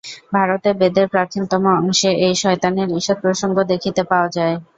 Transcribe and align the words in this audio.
ভারতে 0.33 0.69
বেদের 0.79 1.07
প্রাচীনতম 1.13 1.63
অংশে 1.77 2.11
এই 2.25 2.33
শয়তানের 2.41 2.89
ঈষৎ 2.99 3.17
প্রসঙ্গ 3.23 3.57
দেখিতে 3.71 4.01
পাওয়া 4.11 4.29
যায়। 4.37 4.55